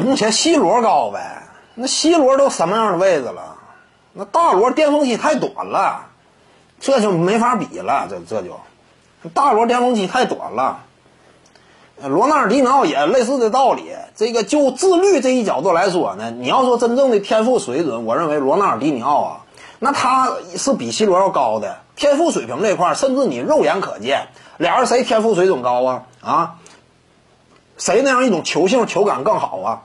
[0.00, 1.42] 目前 C 罗高呗，
[1.74, 3.56] 那 C 罗都什么样的位置了？
[4.12, 6.06] 那大罗巅峰期太短了，
[6.80, 8.06] 这就没法比了。
[8.08, 8.60] 这这就，
[9.30, 10.80] 大罗巅峰期太短了。
[12.02, 13.92] 罗纳尔迪尼奥也类似的道理。
[14.16, 19.40] 这个就自律这一角度来说呢，你要说真正的天赋水准，我认为罗纳尔迪尼奥啊，
[19.78, 21.78] 那他是比 C 罗要高的。
[21.96, 24.26] 天赋水平这块，甚至你肉眼可见，
[24.58, 26.02] 俩人谁天赋水准高啊？
[26.20, 26.54] 啊，
[27.76, 29.82] 谁那样一种球性、球感更好啊？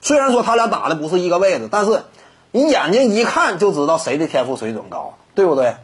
[0.00, 2.04] 虽然说他俩打的不是一个位置，但是
[2.52, 5.76] 你眼睛一看就知道谁的天赋水准高，对不对？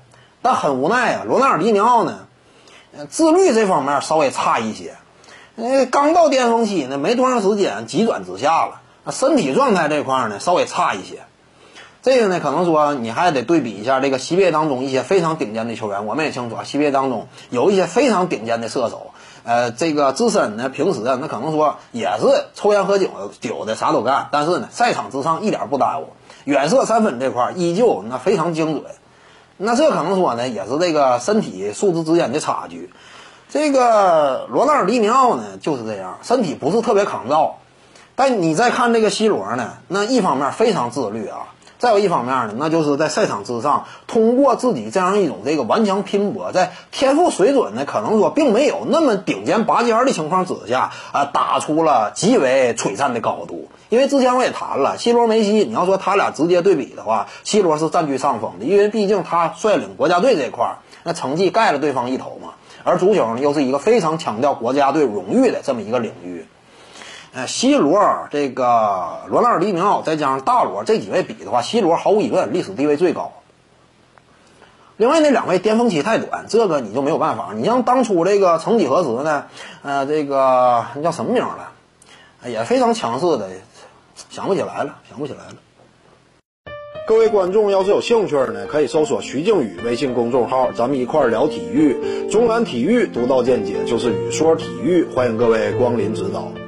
[0.42, 2.26] 但很无奈啊，罗纳尔迪尼奥呢，
[3.08, 4.94] 自律这方面稍微差一些。
[5.56, 8.80] 呃，刚到巅峰期呢，没多长时间，急转直下了。
[9.10, 11.22] 身体状态这块呢，稍微差一些。
[12.02, 16.06] 这个呢，可能说你还得对比一下这个系列当中一些非常顶尖的球员。
[16.06, 19.12] 我们也清楚啊，系列当中有一些非常顶尖的射手。
[19.44, 23.08] 呃，这个自身呢，平时啊那可能说也是抽烟喝酒
[23.40, 24.28] 酒的，啥都干。
[24.30, 26.08] 但是呢，赛场之上一点不耽误。
[26.44, 28.84] 远射三分这块依旧那非常精准。
[29.56, 32.90] 那这可能说呢，也是这个身体素质之间的差距。
[33.48, 37.58] 这个罗纳尔迪尼奥呢就是这样，身体不是特别抗造，
[38.14, 41.52] 但你再看这个 C 罗呢，那一方面非常自律啊，
[41.82, 53.66] 再有一方面呢，那就是在赛场之上通过自己这样一种这个顽强拼搏，在天赋水准呢可能说并没有那么顶尖拔尖的情况之下啊，打出了极为璀璨的高度。
[53.88, 62.50] 因为之前我也谈了，C 罗梅西，你要说他俩直接对比的话，C 罗是占据上风的，因为毕竟他率领国家队这块儿，那成绩盖了对方一头嘛。
[62.84, 66.46] 而足球呢，又是一个非常强调国家队荣誉的这么一个领域。
[67.34, 73.32] 呃，C 罗这个罗纳尔迪尼奥再加上大罗这几位比的话，C 罗毫无疑问历史地位最高。
[74.98, 77.52] 另外那两位巅峰期太短，这个你就没有办法。
[77.54, 79.46] 你像当初这个曾几何时呢？
[79.82, 81.70] 呃，这个那叫什么名了？
[82.46, 83.48] 也非常强势的，
[84.28, 85.54] 想不起来了，想不起来了。
[87.06, 92.28] 各位观众要是有兴趣呢，可以搜索徐静宇微信公众号，咱们一块儿聊体育。
[92.30, 96.61] 中南体育独到见解就是语说体育，欢迎各位光临指导。